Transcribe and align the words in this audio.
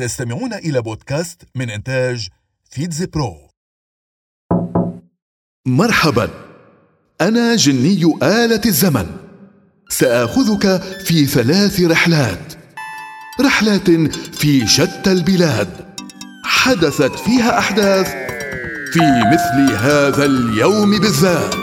تستمعون 0.00 0.54
إلى 0.54 0.82
بودكاست 0.82 1.42
من 1.54 1.70
إنتاج 1.70 2.28
فيتز 2.70 3.04
برو. 3.04 3.36
مرحبا. 5.66 6.30
أنا 7.20 7.56
جني 7.56 8.14
آلة 8.22 8.60
الزمن. 8.66 9.06
سآخذك 9.88 10.82
في 11.04 11.26
ثلاث 11.26 11.80
رحلات. 11.80 12.54
رحلات 13.40 13.90
في 14.36 14.66
شتى 14.66 15.12
البلاد. 15.12 15.68
حدثت 16.44 17.18
فيها 17.18 17.58
أحداث 17.58 18.08
في 18.92 19.00
مثل 19.32 19.76
هذا 19.76 20.24
اليوم 20.24 21.00
بالذات. 21.00 21.54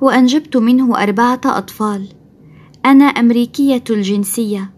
وأنجبت 0.00 0.56
منه 0.56 1.02
أربعة 1.02 1.40
أطفال. 1.44 2.08
أنا 2.86 3.04
أمريكية 3.04 3.84
الجنسية 3.90 4.70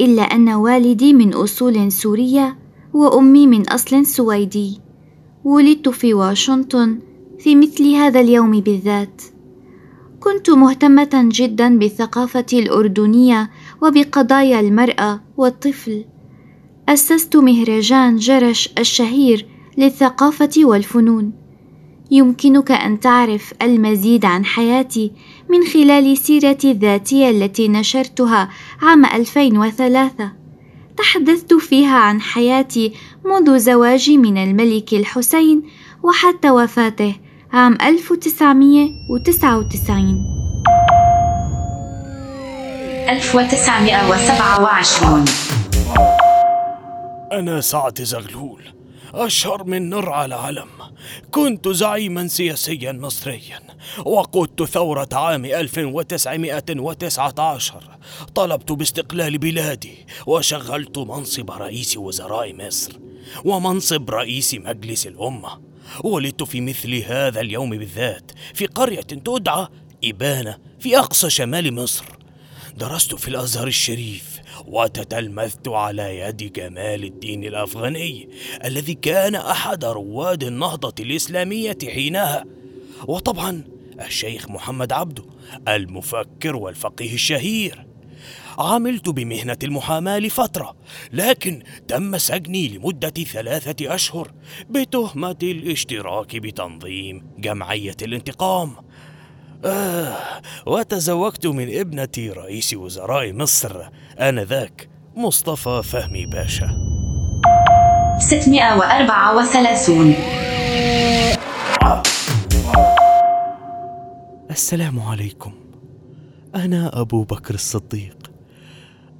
إلا 0.00 0.22
أن 0.22 0.48
والدي 0.48 1.12
من 1.12 1.34
أصول 1.34 1.92
سورية 1.92 2.58
وأمي 2.94 3.46
من 3.46 3.68
أصل 3.68 4.06
سويدي. 4.06 4.80
ولدت 5.44 5.88
في 5.88 6.14
واشنطن 6.14 6.98
في 7.42 7.56
مثل 7.56 7.94
هذا 7.94 8.20
اليوم 8.20 8.60
بالذات. 8.60 9.22
كنت 10.20 10.50
مهتمة 10.50 11.28
جدا 11.32 11.78
بالثقافه 11.78 12.46
الأردنية 12.52 13.50
وبقضايا 13.82 14.60
المرأة 14.60 15.20
والطفل. 15.36 16.04
أسست 16.88 17.36
مهرجان 17.36 18.16
جرش 18.16 18.70
الشهير 18.78 19.46
للثقافة 19.78 20.50
والفنون. 20.56 21.32
يمكنك 22.10 22.70
أن 22.72 23.00
تعرف 23.00 23.54
المزيد 23.62 24.24
عن 24.24 24.44
حياتي 24.44 25.12
من 25.48 25.64
خلال 25.64 26.16
سيرتي 26.16 26.70
الذاتية 26.70 27.30
التي 27.30 27.68
نشرتها 27.68 28.50
عام 28.82 29.04
2003 29.04 30.32
تحدثت 30.96 31.54
فيها 31.54 31.96
عن 31.96 32.20
حياتي 32.20 32.92
منذ 33.24 33.58
زواجي 33.58 34.16
من 34.18 34.36
الملك 34.36 34.94
الحسين 34.94 35.62
وحتى 36.02 36.50
وفاته 36.50 37.14
عام 37.52 37.78
1999 37.82 40.26
1927 43.08 45.24
أنا 47.32 47.60
سعد 47.60 48.02
زغلول 48.02 48.62
أشهر 49.14 49.64
من 49.64 49.90
نر 49.90 50.10
على 50.10 50.34
علم. 50.34 50.68
كنت 51.30 51.68
زعيما 51.68 52.28
سياسيا 52.28 52.92
مصريا 52.92 53.60
وقدت 54.06 54.62
ثورة 54.62 55.08
عام 55.12 55.44
1919 55.44 57.82
طلبت 58.34 58.72
باستقلال 58.72 59.38
بلادي 59.38 60.06
وشغلت 60.26 60.98
منصب 60.98 61.50
رئيس 61.50 61.96
وزراء 61.96 62.66
مصر 62.66 62.92
ومنصب 63.44 64.10
رئيس 64.10 64.54
مجلس 64.54 65.06
الأمة. 65.06 65.69
ولدت 66.04 66.42
في 66.42 66.60
مثل 66.60 66.94
هذا 66.94 67.40
اليوم 67.40 67.70
بالذات 67.70 68.32
في 68.54 68.66
قرية 68.66 69.00
تدعى 69.00 69.66
إبانة 70.04 70.58
في 70.80 70.98
أقصى 70.98 71.30
شمال 71.30 71.74
مصر. 71.74 72.04
درست 72.76 73.14
في 73.14 73.28
الأزهر 73.28 73.66
الشريف 73.66 74.40
وتتلمذت 74.66 75.68
على 75.68 76.18
يد 76.18 76.52
جمال 76.52 77.04
الدين 77.04 77.44
الأفغاني 77.44 78.28
الذي 78.64 78.94
كان 78.94 79.34
أحد 79.34 79.84
رواد 79.84 80.44
النهضة 80.44 80.94
الإسلامية 81.00 81.78
حينها. 81.84 82.44
وطبعا 83.06 83.64
الشيخ 84.00 84.50
محمد 84.50 84.92
عبده 84.92 85.24
المفكر 85.68 86.56
والفقيه 86.56 87.14
الشهير. 87.14 87.89
عملت 88.58 89.08
بمهنة 89.08 89.56
المحاماة 89.62 90.18
لفترة 90.18 90.76
لكن 91.12 91.62
تم 91.88 92.18
سجني 92.18 92.68
لمدة 92.68 93.24
ثلاثة 93.32 93.94
أشهر 93.94 94.32
بتهمة 94.70 95.36
الاشتراك 95.42 96.36
بتنظيم 96.36 97.26
جمعية 97.38 97.96
الانتقام. 98.02 98.72
آه 99.64 100.16
وتزوجت 100.66 101.46
من 101.46 101.78
ابنة 101.78 102.08
رئيس 102.18 102.74
وزراء 102.74 103.32
مصر 103.32 103.82
آنذاك 104.20 104.88
مصطفى 105.16 105.82
فهمي 105.84 106.26
باشا. 106.26 106.76
634 108.18 110.14
السلام 114.50 115.00
عليكم. 115.00 115.69
أنا 116.54 117.00
أبو 117.00 117.22
بكر 117.22 117.54
الصديق 117.54 118.30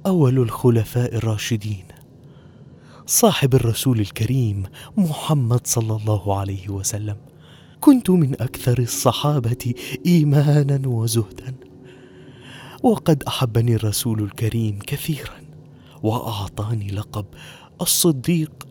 أول 0.05 0.39
الخلفاء 0.39 1.15
الراشدين 1.15 1.83
صاحب 3.05 3.55
الرسول 3.55 3.99
الكريم 3.99 4.63
محمد 4.97 5.67
صلى 5.67 5.95
الله 5.95 6.39
عليه 6.39 6.69
وسلم. 6.69 7.17
كنت 7.81 8.09
من 8.09 8.41
أكثر 8.41 8.79
الصحابة 8.79 9.73
إيمانا 10.05 10.87
وزهدا 10.87 11.55
وقد 12.83 13.23
أحبني 13.23 13.75
الرسول 13.75 14.23
الكريم 14.23 14.79
كثيرا 14.87 15.41
وأعطاني 16.03 16.87
لقب 16.87 17.25
الصديق 17.81 18.67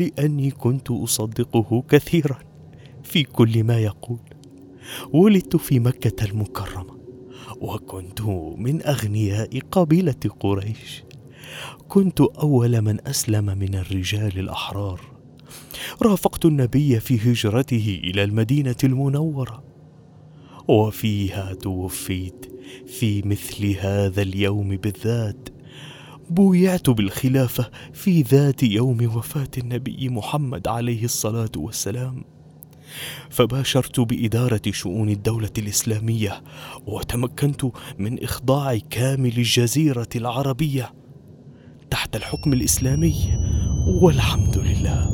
لأني 0.00 0.50
كنت 0.50 0.90
أصدقه 0.90 1.84
كثيرا 1.88 2.38
في 3.02 3.22
كل 3.24 3.64
ما 3.64 3.78
يقول. 3.78 4.18
ولدت 5.12 5.56
في 5.56 5.78
مكة 5.78 6.24
المكرمة. 6.24 6.93
وكنت 7.64 8.20
من 8.56 8.82
أغنياء 8.82 9.58
قبيلة 9.70 10.14
قريش. 10.40 11.04
كنت 11.88 12.20
أول 12.20 12.80
من 12.80 13.08
أسلم 13.08 13.44
من 13.44 13.74
الرجال 13.74 14.38
الأحرار. 14.38 15.00
رافقت 16.02 16.44
النبي 16.44 17.00
في 17.00 17.32
هجرته 17.32 18.00
إلى 18.04 18.24
المدينة 18.24 18.76
المنورة. 18.84 19.64
وفيها 20.68 21.54
توفيت 21.54 22.46
في 22.86 23.22
مثل 23.22 23.76
هذا 23.80 24.22
اليوم 24.22 24.76
بالذات. 24.76 25.48
بويعت 26.30 26.90
بالخلافة 26.90 27.70
في 27.92 28.22
ذات 28.22 28.62
يوم 28.62 29.16
وفاة 29.16 29.50
النبي 29.58 30.08
محمد 30.08 30.68
عليه 30.68 31.04
الصلاة 31.04 31.52
والسلام. 31.56 32.33
فباشرت 33.30 34.00
بإدارة 34.00 34.62
شؤون 34.70 35.08
الدولة 35.08 35.50
الإسلامية 35.58 36.42
وتمكنت 36.86 37.64
من 37.98 38.22
إخضاع 38.22 38.78
كامل 38.90 39.32
الجزيرة 39.38 40.08
العربية 40.16 40.92
تحت 41.90 42.16
الحكم 42.16 42.52
الإسلامي 42.52 43.14
والحمد 44.02 44.58
لله. 44.58 45.10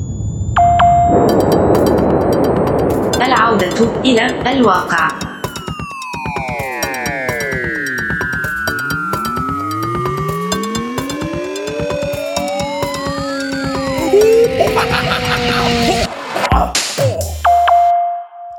العودة 3.21 4.01
إلى 4.01 4.51
الواقع. 4.51 5.30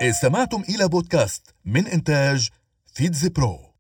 استمعتم 0.03 0.63
إلى 0.69 0.89
بودكاست 0.89 1.55
من 1.65 1.87
إنتاج 1.87 2.49
فيتز 2.95 3.27
برو. 3.27 3.72